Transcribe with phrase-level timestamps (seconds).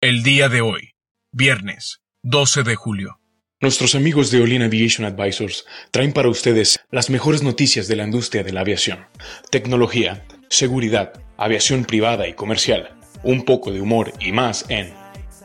[0.00, 0.92] El día de hoy,
[1.32, 3.18] viernes 12 de julio.
[3.60, 8.44] Nuestros amigos de Olin Aviation Advisors traen para ustedes las mejores noticias de la industria
[8.44, 9.08] de la aviación,
[9.50, 14.94] tecnología, seguridad, aviación privada y comercial, un poco de humor y más en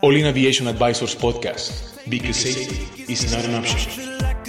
[0.04, 4.43] Olin Aviation Advisors Podcast, because safety is not an option.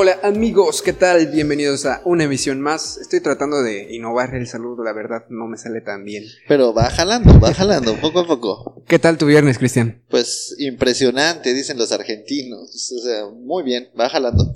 [0.00, 1.26] Hola amigos, ¿qué tal?
[1.26, 2.98] Bienvenidos a una emisión más.
[2.98, 6.22] Estoy tratando de innovar el saludo, la verdad no me sale tan bien.
[6.46, 8.80] Pero va jalando, va jalando, poco a poco.
[8.86, 10.04] ¿Qué tal tu viernes, Cristian?
[10.08, 12.92] Pues impresionante, dicen los argentinos.
[12.96, 14.54] O sea, muy bien, va jalando.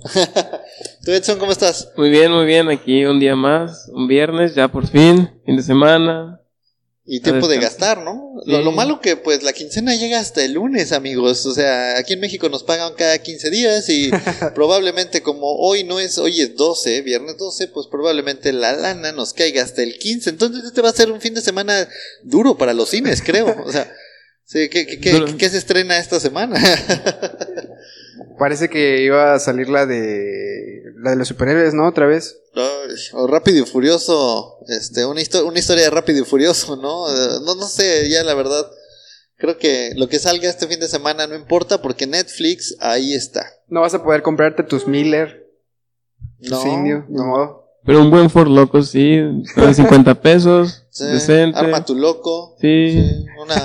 [1.04, 1.90] ¿Tú, Edson, cómo estás?
[1.96, 2.68] Muy bien, muy bien.
[2.68, 6.41] Aquí un día más, un viernes, ya por fin, fin de semana.
[7.04, 8.32] Y tiempo de gastar, ¿no?
[8.46, 8.62] Lo, Sí.
[8.64, 11.44] lo malo que pues la quincena llega hasta el lunes, amigos.
[11.46, 14.10] O sea, aquí en México nos pagan cada 15 días y
[14.54, 19.32] probablemente como hoy no es, hoy es 12, viernes 12, pues probablemente la lana nos
[19.32, 20.30] caiga hasta el 15.
[20.30, 21.88] Entonces este va a ser un fin de semana
[22.22, 23.52] duro para los cines, creo.
[23.66, 23.92] O sea,
[24.44, 26.60] sí, ¿qué, qué, qué- qué se estrena esta semana?
[28.38, 31.86] Parece que iba a salir la de la de los superhéroes, ¿no?
[31.88, 32.36] Otra vez.
[32.54, 32.81] Ay,
[33.12, 37.08] O Rápido y Furioso, este, una, histo- una historia de Rápido y Furioso, ¿no?
[37.10, 38.66] Eh, No, no sé, ya la verdad,
[39.36, 43.46] creo que lo que salga este fin de semana no importa porque Netflix ahí está.
[43.68, 45.46] No vas a poder comprarte tus Miller,
[46.40, 47.24] tus No, Indio, no.
[47.24, 47.62] modo.
[47.84, 49.16] Pero un buen Ford Loco, sí.
[49.56, 50.84] De 50 pesos.
[50.90, 51.58] Sí, decente.
[51.58, 52.92] Arma tu loco, Sí.
[52.92, 53.56] sí, una,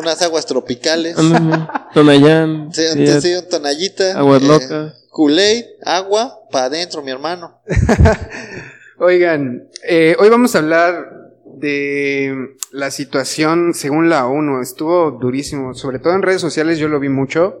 [0.00, 1.14] unas aguas tropicales.
[1.92, 2.70] Tonayán.
[2.72, 4.92] sí, sí, sí, un tonallita, Aguas eh, locas.
[5.10, 7.60] Kool-Aid, agua, para adentro, mi hermano.
[8.98, 14.62] Oigan, eh, hoy vamos a hablar de la situación según la ONU.
[14.62, 17.58] Estuvo durísimo, sobre todo en redes sociales yo lo vi mucho,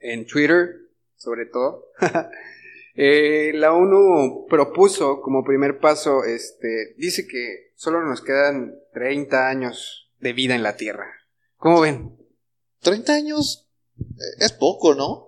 [0.00, 0.74] en Twitter
[1.16, 1.86] sobre todo.
[3.00, 10.10] Eh, la ONU propuso como primer paso, este, dice que solo nos quedan 30 años
[10.18, 11.06] de vida en la Tierra.
[11.58, 12.18] ¿Cómo ven?
[12.80, 13.68] 30 años
[14.00, 14.04] eh,
[14.40, 15.27] es poco, ¿no?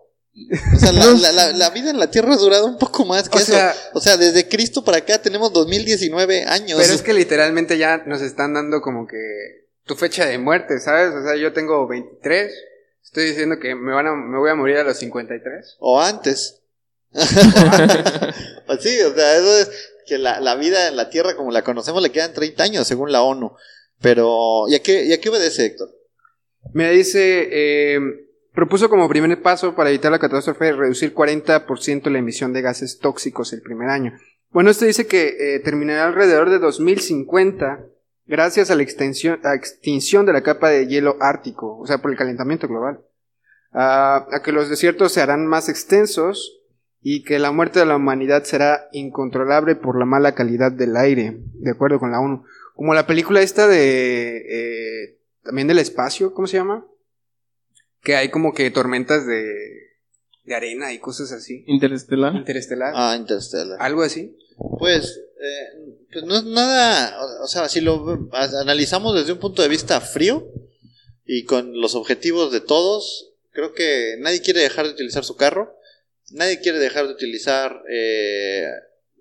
[0.75, 3.29] O sea, la, la- la- la vida en la Tierra ha durado un poco más
[3.29, 3.53] que O eso.
[3.53, 6.79] sea- o sea, desde Cristo para acá tenemos 2019 años.
[6.81, 11.13] Pero es que literalmente ya nos están dando como que tu fecha de muerte, ¿sabes?
[11.15, 12.53] O sea, yo tengo 23,
[13.03, 15.77] estoy diciendo que me van a, me voy a morir a los 53.
[15.81, 16.57] O antes.
[18.67, 19.71] pues sí, o sea, eso es
[20.07, 23.13] que la, la vida en la Tierra como la conocemos le quedan 30 años según
[23.13, 23.53] la ONU.
[24.01, 25.91] Pero, ¿y a qué, y a qué obedece, Héctor?
[26.73, 27.99] Me dice, eh,
[28.55, 33.53] propuso como primer paso para evitar la catástrofe reducir 40% la emisión de gases tóxicos
[33.53, 34.13] el primer año.
[34.51, 37.87] Bueno, esto dice que eh, terminará alrededor de 2050
[38.27, 42.11] gracias a la extensión, a extinción de la capa de hielo ártico, o sea, por
[42.11, 43.01] el calentamiento global.
[43.73, 46.61] Ah, a que los desiertos se harán más extensos
[47.01, 51.39] y que la muerte de la humanidad será incontrolable por la mala calidad del aire,
[51.55, 52.45] de acuerdo con la ONU.
[52.75, 54.37] Como la película esta de...
[54.39, 56.85] eh, también del espacio, ¿cómo se llama?
[58.03, 59.45] Que hay como que tormentas de,
[60.45, 61.65] de arena y cosas así.
[61.67, 62.35] Interestelar.
[62.35, 62.93] Interestelar.
[62.95, 63.77] Ah, Interstellar.
[63.81, 64.37] Algo así.
[64.79, 68.29] Pues, eh, pues no es nada, o- o sea, si lo
[68.61, 70.51] analizamos desde un punto de vista frío
[71.25, 75.77] y con los objetivos de todos, creo que nadie quiere dejar de utilizar su carro,
[76.33, 78.67] nadie quiere dejar de utilizar eh,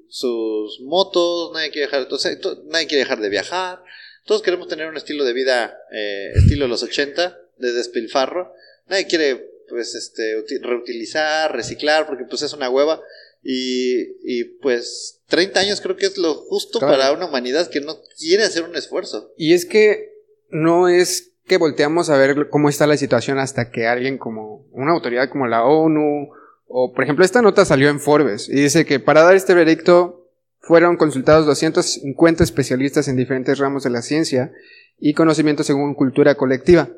[0.09, 3.81] sus motos, nadie quiere dejar, to- nadie quiere dejar de viajar,
[4.25, 8.53] todos queremos tener un estilo de vida, eh, estilo de los 80, de despilfarro,
[8.89, 12.99] nadie quiere pues este uti- reutilizar, reciclar, porque pues es una hueva.
[13.41, 16.93] Y, y pues 30 años creo que es lo justo Claro.
[16.97, 19.31] para una humanidad que no quiere hacer un esfuerzo.
[19.37, 20.09] Y es que
[20.49, 24.91] no es que volteamos a ver cómo está la situación hasta que alguien como una
[24.91, 26.29] autoridad como la ONU
[26.67, 30.27] o por ejemplo esta nota salió en Forbes y dice que para dar este veredicto
[30.59, 34.51] fueron consultados 250 especialistas en diferentes ramos de la ciencia
[34.99, 36.89] y conocimiento según cultura colectiva.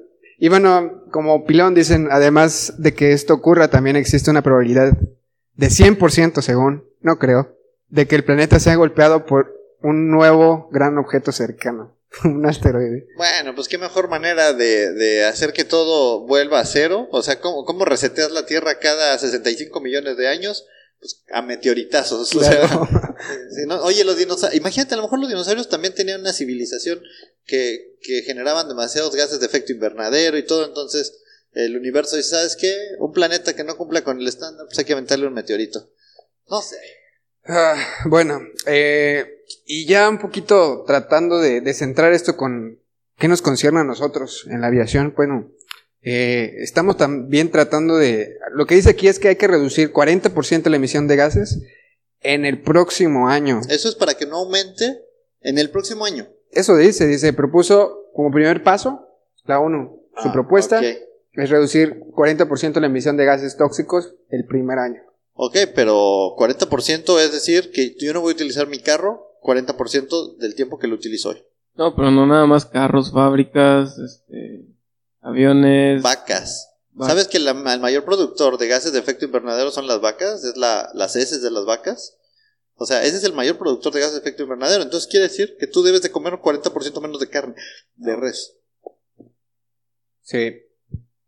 [0.42, 4.98] Y bueno, como pilón dicen, además de que esto ocurra, también existe una probabilidad
[5.54, 7.56] de 100% según, no creo,
[7.90, 13.06] de que el planeta sea golpeado por un nuevo gran objeto cercano, un asteroide.
[13.18, 17.08] Bueno, pues qué mejor manera de, de hacer que todo vuelva a cero.
[17.12, 20.66] O sea, ¿cómo, cómo reseteas la Tierra cada 65 millones de años?
[21.00, 22.36] Pues a meteoritazos.
[22.36, 22.90] O sea, Claro.
[23.68, 23.82] ¿no?
[23.84, 27.02] Oye, los dinosaurios, imagínate, a lo mejor los dinosaurios también tenían una civilización
[27.46, 31.20] que, que generaban demasiados gases de efecto invernadero y todo, entonces
[31.54, 32.74] el universo dice, ¿sabes qué?
[33.00, 35.90] Un planeta que no cumpla con el estándar, pues hay que aventarle un meteorito.
[36.50, 36.78] No sé.
[37.46, 37.76] Ah,
[38.06, 42.80] bueno, eh, y ya un poquito tratando de, de centrar esto con
[43.18, 45.14] qué nos concierne a nosotros en la aviación.
[45.16, 45.52] Bueno,
[46.02, 48.38] eh, estamos también tratando de...
[48.54, 51.62] Lo que dice aquí es que hay que reducir 40% la emisión de gases
[52.22, 53.62] en el próximo año.
[53.70, 55.04] Eso es para que no aumente
[55.42, 56.28] en el próximo año.
[56.52, 59.08] Eso dice, dice, propuso como primer paso
[59.46, 60.08] la ONU.
[60.22, 65.02] Su Ah, propuesta es reducir 40% la emisión de gases tóxicos el primer año.
[65.34, 70.56] Ok, pero 40% es decir que yo no voy a utilizar mi carro 40% del
[70.56, 71.44] tiempo que lo utilizo hoy.
[71.76, 74.66] No, pero no nada más carros, fábricas, este,
[75.22, 76.04] aviones.
[76.04, 76.71] Vacas.
[77.00, 80.44] ¿Sabes que la- el mayor productor de gases de efecto invernadero son las vacas?
[80.44, 82.18] Es la, las heces de las vacas.
[82.76, 84.84] O sea, ese es el mayor productor de gases de efecto invernadero.
[84.84, 87.56] Entonces quiere decir que tú debes de comer un 40% menos de carne
[87.96, 88.56] de res.
[90.24, 90.64] Sí.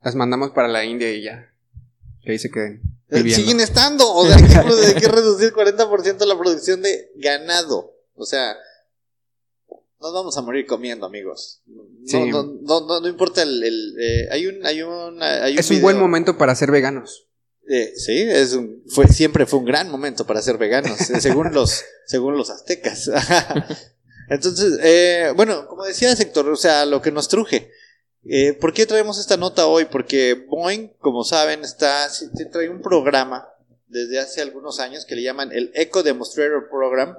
[0.01, 1.49] Las mandamos para la India y ya.
[2.23, 2.35] Que.
[2.35, 3.35] Eh, viviendo.
[3.35, 4.11] Siguen estando.
[4.13, 7.95] O sea, hay que, hay que reducir 40% la producción de ganado.
[8.15, 8.57] O sea,
[10.03, 11.61] nos vamos a morir comiendo, amigos.
[11.65, 12.29] No, Sí.
[12.29, 13.63] no, no, no, no importa el...
[13.63, 14.65] el, eh, hay un...
[14.65, 17.27] Hay un, hay Es un buen momento para ser veganos.
[17.69, 21.53] Eh, sí, es un, fue, siempre fue un gran momento para ser veganos, eh, según
[21.53, 23.09] los, según los aztecas.
[24.29, 27.71] Entonces, eh, bueno, como decía Sector, o sea, lo que nos truje.
[28.25, 29.85] Eh, ¿Por qué traemos esta nota hoy?
[29.85, 32.09] Porque Boeing, como saben, está,
[32.51, 33.47] trae un programa
[33.87, 37.15] desde hace algunos años que le llaman el Eco Demonstrator Program,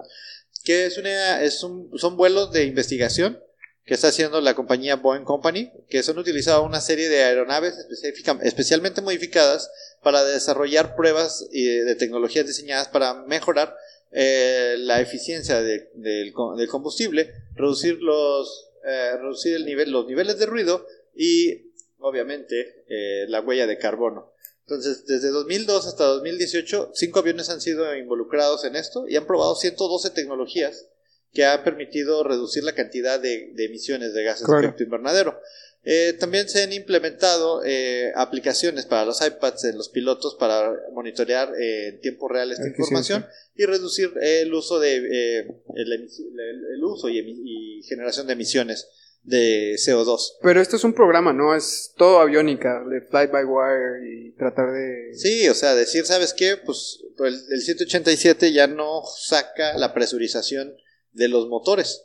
[0.64, 3.38] que es una, es un, son vuelos de investigación
[3.84, 8.38] que está haciendo la compañía Boeing Company, que son utilizados una serie de aeronaves específica-
[8.42, 9.70] especialmente modificadas
[10.02, 13.76] para desarrollar pruebas eh, de tecnologías diseñadas para mejorar
[14.10, 16.32] eh, la eficiencia del
[16.68, 23.40] combustible, reducir los eh, reducir el nivel, los niveles de ruido y obviamente eh, la
[23.40, 24.33] huella de carbono.
[24.66, 29.54] Entonces, desde 2002 hasta 2018, cinco aviones han sido involucrados en esto y han probado
[29.56, 30.86] 112 tecnologías
[31.32, 34.60] que han permitido reducir la cantidad de, de emisiones de gases Claro.
[34.62, 35.38] de efecto invernadero.
[35.86, 41.52] Eh, también se han implementado eh, aplicaciones para los iPads en los pilotos para monitorear
[41.60, 43.16] eh, en tiempo real esta Eficiencia.
[43.16, 48.26] información y reducir el uso de eh, el, emisi- el- el uso y, y generación
[48.26, 48.88] de emisiones
[49.24, 50.36] de CO2.
[50.42, 51.54] Pero esto es un programa, ¿no?
[51.54, 55.14] Es todo aviónica, de fly by wire y tratar de...
[55.14, 56.56] Sí, o sea, decir, ¿sabes qué?
[56.64, 60.74] Pues el, el 787 ya no saca la presurización
[61.12, 62.04] de los motores.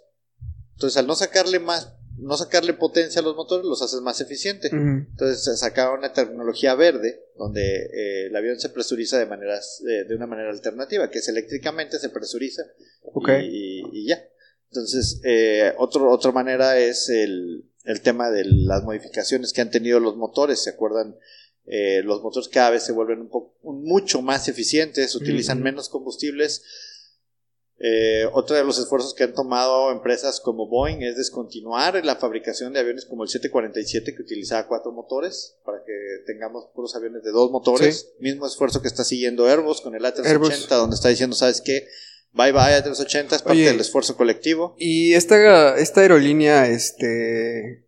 [0.76, 4.68] Entonces, al no sacarle más, no sacarle potencia a los motores, los haces más eficiente.
[4.68, 5.06] Ujú.
[5.12, 10.06] Entonces se saca una tecnología verde donde eh, el avión se presuriza de maneras de,
[10.06, 12.64] de una manera alternativa, que es eléctricamente se presuriza
[13.44, 14.24] y ya.
[14.72, 20.00] Entonces, eh, otro, otra manera es el, el tema de las modificaciones que han tenido
[20.00, 20.62] los motores.
[20.62, 21.16] ¿Se acuerdan?
[21.72, 26.64] Eh, los motores cada vez se vuelven un poco, mucho más eficientes, utilizan menos combustibles.
[27.78, 32.74] Eh, otro de los esfuerzos que han tomado empresas como Boeing es descontinuar la fabricación
[32.74, 35.94] de aviones como el 747 que utilizaba cuatro motores para que
[36.26, 38.14] tengamos puros aviones de dos motores.
[38.20, 40.70] Mismo esfuerzo que está siguiendo Airbus con el A380 Airbus.
[40.70, 41.88] donde está diciendo, ¿sabes qué?
[42.32, 43.66] Bye bye A380 es parte Oye.
[43.66, 44.76] del esfuerzo colectivo.
[44.78, 47.86] Y esta, esta aerolínea, este...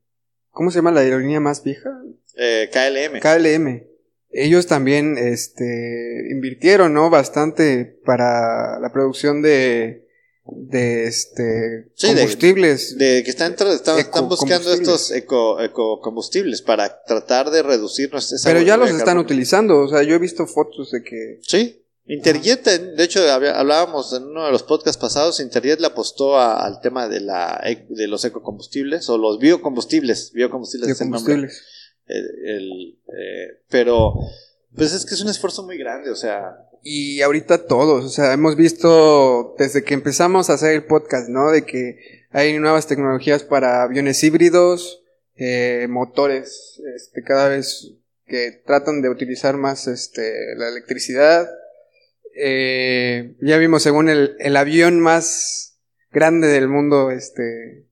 [0.49, 1.89] ¿Cómo se llama la aerolínea más vieja?
[2.37, 3.19] Eh, KLM.
[3.19, 3.87] KLM.
[4.31, 7.09] Ellos también, este, invirtieron, ¿no?
[7.09, 10.07] Bastante para la producción de,
[10.45, 12.97] de, este, Sí, combustibles.
[12.97, 18.61] de que están, están, están buscando estos eco, ecocombustibles para tratar de reducir nuestra pero
[18.61, 21.39] ya los están utilizando, o sea, yo he visto fotos de que...
[21.41, 21.80] Sí.
[22.13, 26.65] Interjet, en- de hecho, hablábamos en uno de los podcasts pasados, Interjet le apostó a-
[26.65, 30.31] al tema de, la, e- de los ecocombustibles o los biocombustibles.
[30.33, 31.33] Biocombustibles es el nombre.
[31.35, 31.63] combustibles.
[32.07, 34.13] El- el, eh, pero,
[34.75, 38.33] pues es que es un esfuerzo muy grande, o sea, Y ahorita todos, o sea,
[38.33, 41.51] hemos visto desde que empezamos a hacer el podcast, ¿no?
[41.51, 41.97] De que
[42.31, 45.03] hay nuevas tecnologías para aviones híbridos,
[45.35, 47.91] eh, motores, este, cada vez
[48.25, 51.47] que tratan de utilizar más, este, la electricidad.
[52.35, 55.79] Eh, ya vimos según el, el avión más
[56.11, 57.87] grande del mundo, este,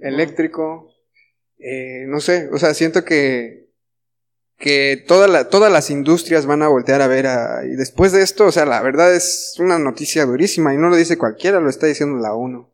[0.00, 0.92] eléctrico.
[1.58, 3.60] Eh, no sé, o sea, siento que
[4.58, 8.20] que toda la- todas las industrias van a voltear a ver a- y después de
[8.20, 11.70] esto, o sea, la verdad es una noticia durísima y no lo dice cualquiera, lo
[11.70, 12.68] está diciendo la ONU.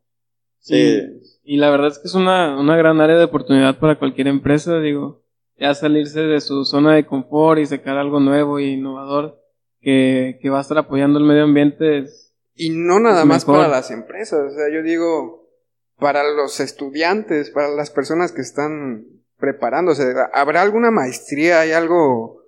[0.59, 1.01] sí,
[1.45, 4.81] Y la verdad es que es una, una gran área de oportunidad para cualquier empresa,
[4.81, 5.23] digo,
[5.61, 9.41] ya salirse de su zona de confort y sacar algo nuevo e innovador
[9.87, 13.63] que, que va a estar apoyando el medio ambiente es, Y no nada más mejor.
[13.63, 15.49] para las empresas, o sea, yo digo,
[15.97, 19.07] para los estudiantes, para las personas que están
[19.39, 22.43] preparándose, ¿habrá alguna maestría, hay algo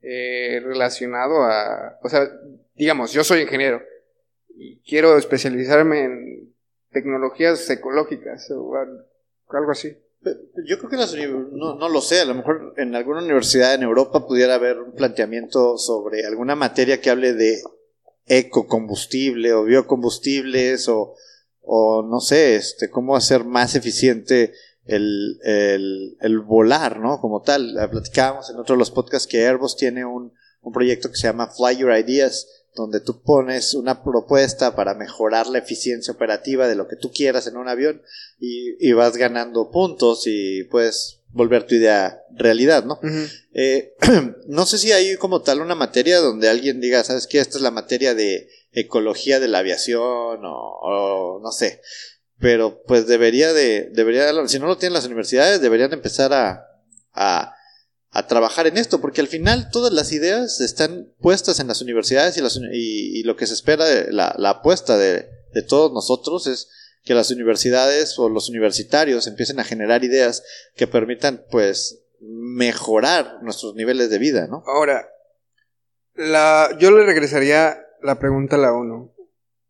[0.00, 2.28] eh, relacionado a, o sea,
[2.76, 3.82] digamos, yo soy ingeniero
[4.54, 6.54] y quiero especializarme en
[6.92, 9.06] tecnologías ecológicas o al-
[9.48, 9.96] algo así.
[10.66, 13.82] Yo creo que las no, no lo sé, a lo mejor en alguna universidad en
[13.82, 17.62] Europa pudiera haber un planteamiento sobre alguna materia que hable de
[18.26, 21.14] ecocombustible o biocombustibles o,
[21.62, 24.52] o no sé, este, cómo hacer más eficiente
[24.84, 27.20] el, el, el volar, ¿no?
[27.20, 27.76] Como tal.
[27.90, 31.48] Platicábamos en otro de los podcasts que Airbus tiene un, un proyecto que se llama
[31.48, 36.86] Fly Your Ideas, donde tú pones una propuesta para mejorar la eficiencia operativa de lo
[36.86, 38.02] que tú quieras en un avión
[38.38, 43.00] y, y vas ganando puntos y puedes volver tu idea realidad, ¿no?
[43.52, 43.94] Eh,
[44.46, 47.40] no sé si hay como tal una materia donde alguien diga, ¿sabes qué?
[47.40, 51.80] Esta es la materia de ecología de la aviación o, o no sé.
[52.38, 56.66] Pero pues debería de, debería, si no lo tienen las universidades, deberían empezar a,
[57.12, 57.55] a,
[58.16, 62.36] a trabajar en esto, porque al final todas las ideas están puestas en las universidades
[62.38, 66.68] y, lo que se espera, de, la, apuesta de, de todos nosotros es
[67.02, 70.42] que las universidades o los universitarios empiecen a generar ideas
[70.74, 74.64] que permitan pues mejorar nuestros niveles de vida, ¿no?
[74.66, 75.08] Ahora,
[76.14, 79.14] la, yo le regresaría la pregunta a la ONU,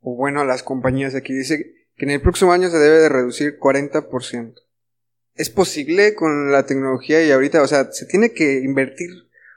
[0.01, 1.33] o bueno, a las compañías aquí.
[1.33, 1.59] Dice
[1.97, 4.55] que en el próximo año se debe de reducir 40%.
[5.37, 9.11] ¿Es posible con la tecnología y ahorita, o sea, se tiene que invertir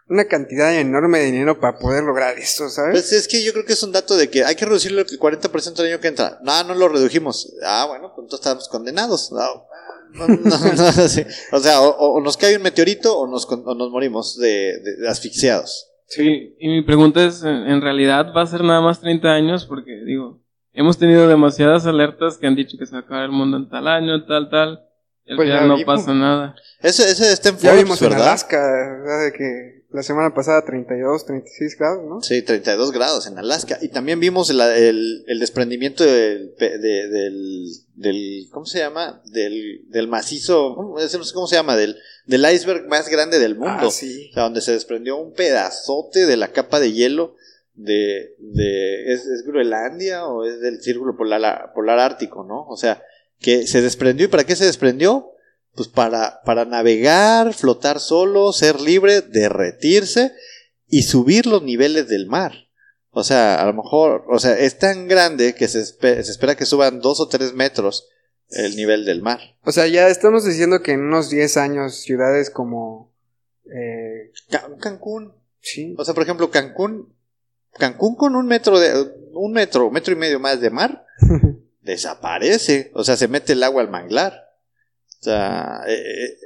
[0.08, 2.92] una cantidad enorme de dinero para poder lograr esto, ¿sabes?
[2.94, 5.08] Pues es que yo creo que es un dato de que hay que reducirlo el
[5.08, 6.40] 40% el año que entra.
[6.44, 7.54] No, no lo redujimos.
[7.64, 9.32] Ah, bueno, pues entonces estamos condenados.
[9.32, 9.68] No,
[10.14, 10.38] no, no,
[10.74, 11.24] no, sí.
[11.52, 14.80] O sea, o, o nos cae un meteorito o nos, con- o nos morimos de,
[14.84, 15.92] de- de asfixiados.
[16.08, 19.66] Sí, y mi pregunta es, ¿en en realidad va a ser nada más 30 años?
[19.68, 20.42] Porque, digo,
[20.74, 23.70] hemos tenido demasiadas alertas que han dicho que se va a acabar el mundo en
[23.70, 24.89] tal año, tal, tal,
[25.30, 25.96] al Pues ya no vimos.
[26.00, 26.56] pasa nada.
[26.82, 28.28] Ese, ese está en ya Forbes, vimos en ¿verdad?
[28.28, 28.58] Alaska,
[29.04, 29.26] ¿verdad?
[29.26, 32.22] De que la semana pasada 32, 36 grados, ¿no?
[32.22, 33.80] Sí, 32 grados en Alaska.
[33.82, 39.22] Y también vimos el, el- el desprendimiento del, de- del, del- ¿cómo se llama?
[39.26, 41.76] Del, del macizo, ¿cómo, no sé cómo se llama?
[41.76, 43.88] Del, del iceberg más grande del mundo.
[43.88, 44.30] Ah, sí.
[44.30, 47.36] O sea, donde se desprendió un pedazote de la capa de hielo
[47.74, 52.66] de, de ¿es, es Groenlandia o es del círculo polar, polar ártico, ¿no?
[52.68, 53.02] O sea,
[53.40, 54.26] que se desprendió.
[54.26, 55.32] ¿Y para qué se desprendió?
[55.76, 60.34] Pues para, para navegar, flotar solo, ser libre, derretirse
[60.88, 62.54] y subir los niveles del mar.
[63.12, 66.56] O sea, a lo mejor, o sea, es tan grande que se, espe- se espera
[66.56, 68.08] que suban dos o tres metros
[68.50, 69.40] el nivel del mar.
[69.64, 73.14] O sea, ya estamos diciendo que en unos 10 años ciudades como...
[73.66, 75.96] Eh, Ca- Cancún, sí.
[75.98, 77.14] O sea, por ejemplo, Cancún,
[77.74, 81.06] Cancún con un metro de, un metro, metro y medio más de mar,
[81.82, 82.92] desaparece.
[82.94, 84.34] O sea, se mete el agua al manglar.
[85.22, 86.38] O sea, eh, eh,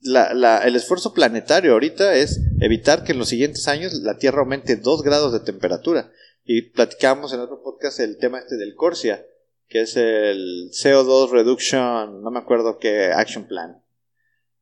[0.00, 4.76] la- el esfuerzo planetario ahorita es evitar que en los siguientes años la Tierra aumente
[4.76, 6.10] 2 grados de temperatura.
[6.44, 9.24] Y platicamos en otro podcast el tema este del Corsia,
[9.68, 13.82] que es el CO2 Reduction, no me acuerdo qué Action Plan.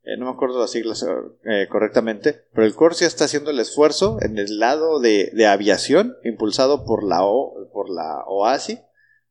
[0.03, 1.05] Eh, no me acuerdo las siglas
[1.45, 6.17] eh, correctamente, pero el Corsia está haciendo el esfuerzo en el lado de, de aviación,
[6.25, 8.81] impulsado por la, o, por la OASI,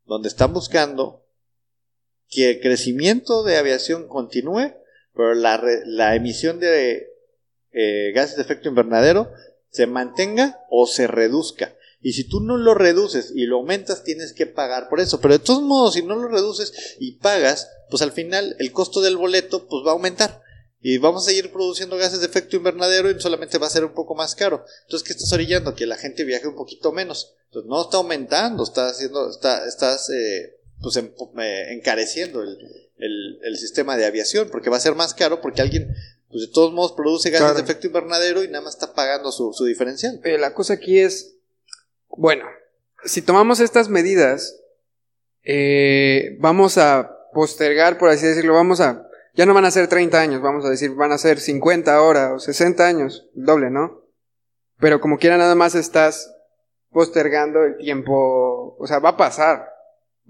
[0.05, 1.25] donde están buscando
[2.29, 4.73] que el crecimiento de aviación continúe,
[5.13, 7.09] pero la, la emisión de
[7.71, 9.31] eh, gases de efecto invernadero
[9.69, 11.75] se mantenga o se reduzca.
[12.01, 15.19] Y si tú no lo reduces y lo aumentas, tienes que pagar por eso.
[15.19, 19.01] Pero de todos modos, si no lo reduces y pagas, pues al final el costo
[19.01, 20.44] del boleto pues va a aumentar.
[20.87, 23.93] Y vamos a seguir produciendo gases de efecto invernadero y solamente va a ser un
[23.93, 24.63] poco más caro.
[24.83, 25.73] Entonces, ¿qué estás orillando?
[25.73, 27.33] Que la gente viaje un poquito menos.
[27.45, 32.55] Entonces, no está aumentando, está haciendo, está, estás eh, pues em- eh, encareciendo el,
[32.97, 35.87] el- el sistema de aviación, porque va a ser más caro porque alguien,
[36.29, 37.55] pues de todos modos, produce gases Claro.
[37.57, 40.21] de efecto invernadero y nada más está pagando su, su diferencial.
[40.39, 41.37] La cosa aquí es,
[42.09, 42.45] bueno,
[43.05, 44.55] si tomamos estas medidas,
[45.43, 49.04] eh, vamos a postergar, por así decirlo, vamos a,
[49.35, 52.33] ya no van a ser 30 años, vamos a decir, van a ser 50 ahora
[52.33, 54.01] o 60 años, doble, ¿no?
[54.79, 56.33] Pero como quiera nada más estás
[56.91, 59.67] postergando el tiempo, o sea, va a pasar,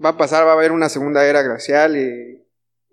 [0.04, 2.44] va a pasar, va a haber una segunda era glacial y,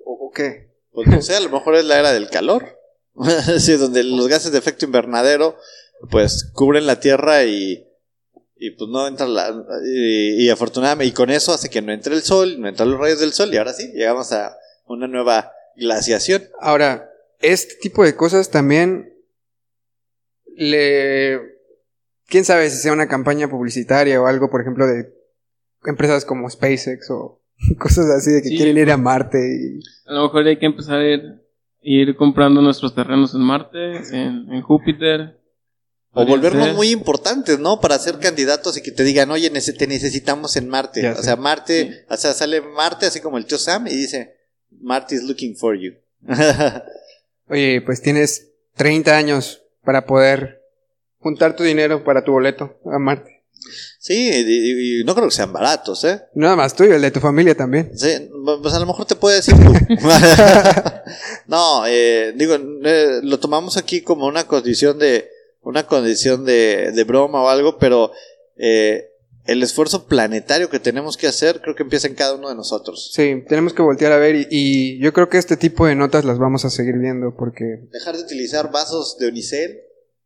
[0.06, 0.72] o, qué.
[0.92, 2.80] Pues no sé, a lo mejor es la era del calor.
[3.60, 5.58] sí, donde los gases de efecto invernadero
[6.10, 7.88] pues cubren la Tierra y,
[8.56, 9.50] y pues no entra la
[9.86, 13.00] y, y afortunadamente y con eso hace que no entre el sol, no entran los
[13.00, 16.44] rayos del sol y ahora sí llegamos a una nueva glaciación.
[16.60, 19.14] Ahora, este tipo de cosas también
[20.56, 21.40] le...
[22.28, 25.14] ¿Quién sabe si sea una campaña publicitaria o algo, por ejemplo, de
[25.86, 27.42] empresas como SpaceX o
[27.80, 28.56] cosas así de que Sí.
[28.58, 29.80] quieren ir a Marte y...
[30.10, 31.22] A lo mejor hay que empezar a ir,
[31.82, 35.40] ir comprando nuestros terrenos en Marte, en, en Júpiter.
[36.16, 36.76] O volvernos ser.
[36.76, 37.80] muy importantes, ¿no?
[37.82, 41.02] Para ser candidatos y que te digan, oye, te necesitamos en Marte.
[41.02, 41.24] Ya o sé.
[41.24, 42.00] sea, Marte, Sí.
[42.08, 44.33] o sea, sale Marte así como el tío Sam y dice,
[44.82, 45.94] Marte is looking for you.
[47.50, 50.62] Oye, pues tienes 30 años para poder
[51.20, 53.44] juntar tu dinero para tu boleto a Marte.
[54.00, 56.22] sí, y, y no creo que sean baratos, ¿eh?
[56.34, 57.98] Nada más tuyo, el de tu familia también.
[57.98, 58.30] Sí,
[58.62, 59.74] pues a lo mejor te puede decir tú.
[61.48, 65.30] no, eh, digo, eh, lo tomamos aquí como una condición de
[65.62, 68.12] una condición de, de broma o algo, pero
[68.58, 69.13] eh,
[69.46, 73.12] el esfuerzo planetario que tenemos que hacer creo que empieza en cada uno de nosotros.
[73.14, 76.26] Sí, tenemos que voltear a ver y, y yo creo que este tipo de notas
[76.26, 79.82] las vamos a seguir viendo porque Dejar de utilizar vasos de unicel,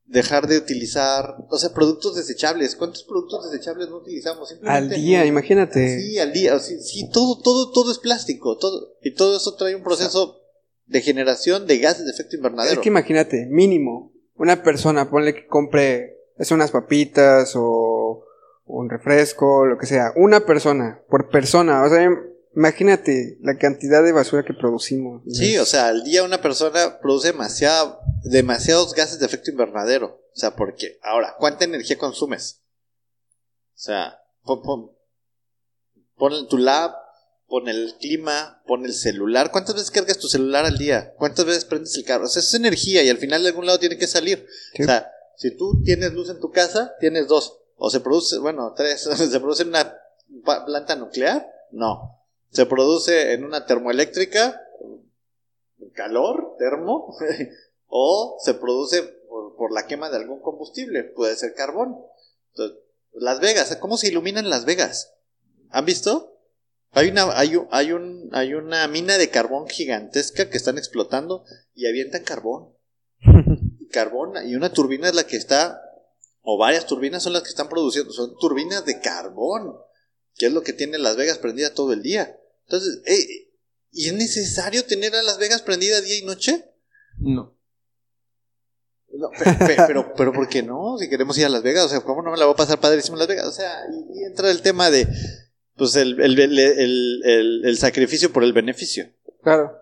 [0.07, 2.75] dejar de utilizar, o sea, productos desechables.
[2.75, 4.53] ¿Cuántos productos desechables no utilizamos?
[4.63, 5.25] al día, no.
[5.25, 5.99] imagínate.
[5.99, 6.57] Sí, al día.
[6.59, 8.57] Sí, sí, todo, todo, todo es plástico.
[8.57, 10.41] Todo, y todo eso trae un proceso
[10.85, 12.75] de generación de gases de efecto invernadero.
[12.75, 18.23] Es que imagínate, mínimo, una persona, ponle que compre es unas papitas o
[18.67, 22.09] un refresco, lo que sea, una persona, por persona, o sea,
[22.55, 25.21] imagínate la cantidad de basura que producimos.
[25.31, 30.07] Sí, o sea, al día una persona produce demasiada, demasiados gases de efecto invernadero.
[30.07, 32.61] O sea, porque, ahora, ¿cuánta energía consumes?
[33.75, 34.91] O sea, pon, pon,
[36.15, 36.91] pon tu lab,
[37.47, 39.51] pon el clima, pon el celular.
[39.51, 41.13] ¿Cuántas veces cargas tu celular al día?
[41.17, 42.25] ¿Cuántas veces prendes el carro?
[42.25, 44.45] O sea, es energía y al final de algún lado tiene que salir.
[44.73, 44.83] Sí.
[44.83, 47.59] O sea, si tú tienes luz en tu casa, tienes dos.
[47.77, 49.01] O se produce, bueno, tres.
[49.15, 49.95] ¿Se produce en una
[50.43, 51.47] planta nuclear?
[51.71, 52.23] No.
[52.51, 54.59] Se produce en una termoeléctrica,
[55.93, 57.15] calor, termo,
[57.87, 61.97] o se produce por, por la quema de algún combustible, puede ser carbón.
[62.51, 62.77] Entonces,
[63.13, 65.13] Las Vegas, ¿cómo se iluminan Las Vegas?
[65.69, 66.33] ¿Han visto?
[66.91, 71.43] Hay una, hay, un- hay, un, hay una mina de carbón gigantesca que están explotando
[71.75, 72.73] y avientan carbón.
[73.91, 75.81] Carbón, y una turbina es la que está,
[76.49, 79.75] o varias turbinas son las que están produciendo, son turbinas de carbón,
[80.35, 82.39] que es lo que tiene Las Vegas prendida todo el día.
[82.65, 83.49] Entonces, eh,
[83.91, 86.63] ¿y es necesario tener a Las Vegas prendida día y noche?
[87.19, 87.53] No.
[89.11, 90.97] No, pe- pe- pero, pero, ¿por qué no?
[90.97, 92.79] Si queremos ir a Las Vegas, o sea, ¿cómo no me la voy a pasar
[92.79, 93.47] padrísimo en Las Vegas?
[93.47, 95.05] O sea, y, y entra el tema de,
[95.75, 99.11] pues, el, el- el- el sacrificio por el beneficio.
[99.43, 99.81] Claro.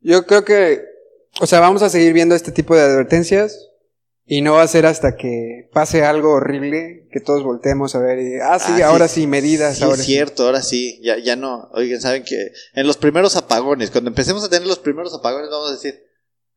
[0.00, 0.82] Yo creo que,
[1.40, 3.68] o sea, vamos a seguir viendo este tipo de advertencias
[4.26, 8.18] y no va a ser hasta que pase algo horrible que todos volteemos a ver
[8.18, 10.12] y, ah, sí, Ah, ahora sí, medidas, Sí, ahora es sí.
[10.12, 11.68] cierto, ahora sí, ya, ya no.
[11.72, 15.70] Oigan, saben que en los primeros apagones, cuando empecemos a tener los primeros apagones, vamos
[15.70, 16.02] a decir,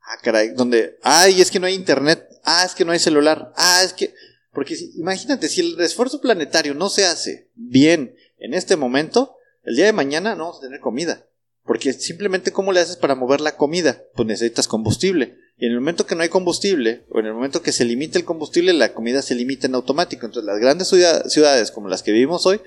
[0.01, 3.53] ah, caray, donde, ay, es que no hay internet, ah, es que no hay celular,
[3.55, 4.13] ah, es que.
[4.51, 9.75] Porque si- imagínate, si el esfuerzo planetario no se hace bien en este momento, el
[9.75, 11.27] día de mañana no vamos a tener comida.
[11.63, 14.01] Porque simplemente, ¿cómo le haces para mover la comida?
[14.15, 15.37] Pues necesitas combustible.
[15.59, 18.17] Y en el momento que no hay combustible, o en el momento que se limita
[18.17, 20.25] el combustible, la comida se limita en automático.
[20.25, 22.61] Entonces, las grandes ciudad- ciudades como las que vivimos hoy,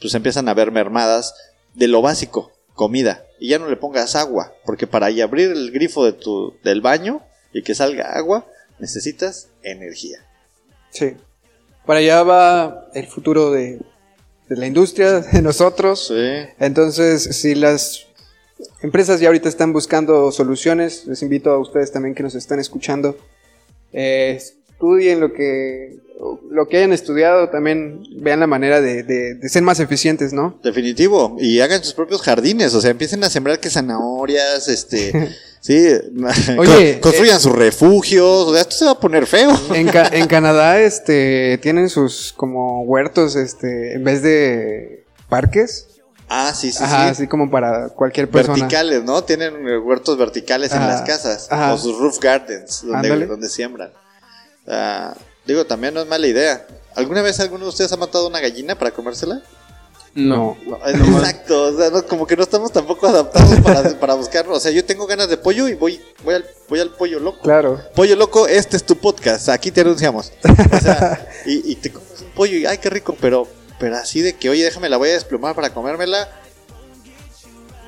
[0.00, 1.34] pues empiezan a ver mermadas
[1.74, 3.24] de lo básico, comida.
[3.40, 7.20] Y ya no le pongas agua, porque para abrir el grifo de tu, del baño
[7.52, 8.46] y que salga agua,
[8.78, 10.18] necesitas energía.
[10.90, 11.16] Sí.
[11.84, 13.80] Para allá va el futuro de,
[14.48, 16.06] de la industria, de nosotros.
[16.08, 16.48] Sí.
[16.60, 18.06] Entonces, si las
[18.82, 23.16] empresas ya ahorita están buscando soluciones, les invito a ustedes también que nos están escuchando,
[23.92, 25.98] eh, estudien lo que,
[26.50, 30.58] lo que hayan estudiado, también vean la manera de, de- de ser más eficientes, ¿no?
[30.62, 31.36] Definitivo.
[31.40, 32.74] Y hagan sus propios jardines.
[32.74, 35.30] O sea, empiecen a sembrar que zanahorias, este.
[35.60, 35.86] sí.
[36.58, 38.46] Oye, Con- construyan sus refugios.
[38.48, 39.50] O sea, esto se va a poner feo.
[39.74, 45.86] En, Ca- en Canadá, este, tienen sus como huertos, este, en vez de parques,
[46.32, 47.10] Ah, sí, sí, ajá, sí.
[47.10, 48.54] así como para cualquier persona.
[48.56, 49.24] Verticales, ¿no?
[49.24, 51.48] Tienen huertos verticales en las casas.
[51.50, 51.74] ajá.
[51.74, 53.90] O sus roof gardens, donde, donde siembran.
[54.68, 55.12] Ah,
[55.44, 56.64] digo, también no es mala idea.
[56.94, 59.42] ¿Alguna vez alguno de ustedes ha matado una gallina para comérsela?
[60.14, 60.56] No.
[60.86, 64.54] Exacto, o sea, no, como que no estamos tampoco adaptados para, para buscarlo.
[64.54, 67.40] O sea, yo tengo ganas de pollo y voy, voy, al, voy al pollo loco.
[67.42, 67.80] Claro.
[67.94, 70.32] Pollo loco, este es tu podcast, aquí te anunciamos.
[70.72, 73.48] O sea, y, y te comes un pollo y ay, qué rico, pero,
[73.80, 76.28] pero así de que, oye, déjame la voy a desplumar para comérmela.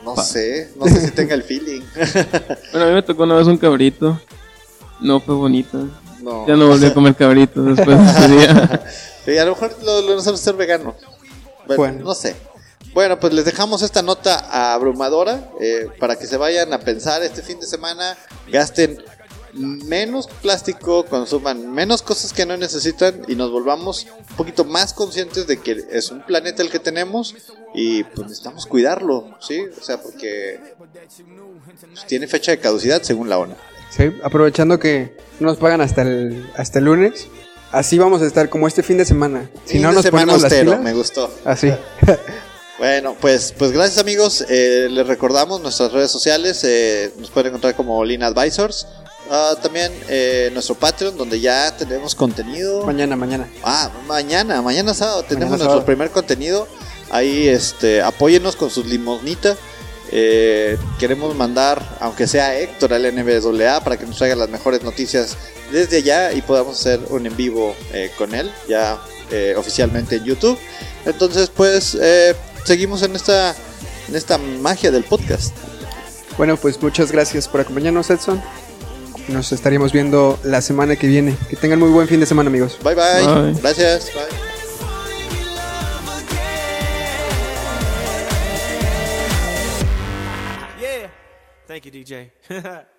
[0.04, 1.82] No sé, no sé si tenga el feeling.
[2.72, 4.20] Bueno, a mí me tocó una vez un cabrito.
[5.00, 5.86] No fue bonito.
[6.20, 6.46] No.
[6.48, 8.86] Ya no volví a comer cabrito después de ese día.
[9.24, 10.96] Sí, a lo mejor lo, lo hacemos ser vegano.
[11.68, 12.04] Bueno, Bueno.
[12.06, 12.34] no sé.
[12.92, 17.40] Bueno, pues les dejamos esta nota abrumadora eh, para que se vayan a pensar este
[17.40, 18.16] fin de semana,
[18.48, 19.00] gasten
[19.52, 25.46] menos plástico, consuman menos cosas que no necesitan y nos volvamos un poquito más conscientes
[25.46, 27.34] de que es un planeta el que tenemos
[27.74, 29.64] y pues necesitamos cuidarlo, ¿sí?
[29.80, 33.54] O sea, porque pues, tiene fecha de caducidad según la ONU.
[33.90, 37.26] Sí, aprovechando que no nos pagan hasta el, hasta el lunes,
[37.72, 39.50] así vamos a estar como este fin de semana.
[39.66, 41.30] Si Fin no de nos semana ponemos las austero, pilas, me gustó.
[41.44, 41.72] así.
[42.78, 44.44] Bueno, pues, pues gracias amigos.
[44.48, 46.64] Eh, les recordamos nuestras redes sociales.
[46.64, 48.88] eh, nos pueden encontrar como Lean Advisors.
[49.34, 52.84] Ah, también eh, nuestro Patreon, donde ya tenemos contenido.
[52.84, 53.48] Mañana, mañana.
[53.64, 55.86] Ah, mañana, mañana sábado tenemos Mañana nuestro sábado.
[55.86, 56.68] primer contenido.
[57.10, 59.56] Ahí, este, apóyenos con sus limosnitas.
[60.10, 65.38] Eh, queremos mandar, aunque sea Héctor al NBWA, para que nos traiga las mejores noticias
[65.70, 70.24] desde allá y podamos hacer un en vivo eh, con él, ya eh, oficialmente en
[70.24, 70.58] YouTube.
[71.06, 73.56] Entonces, pues, eh, seguimos en esta,
[74.08, 75.54] en esta magia del podcast.
[76.36, 78.42] Bueno, pues muchas gracias por acompañarnos, Edson.
[79.32, 81.36] Nos estaríamos viendo la semana que viene.
[81.48, 82.78] Que tengan muy buen fin de semana, amigos.
[82.82, 83.52] Bye bye.
[83.52, 83.60] Bye.
[83.60, 84.12] Gracias.
[84.14, 84.24] Bye.
[90.80, 91.10] Yeah.
[91.66, 92.82] Thank you, DJ.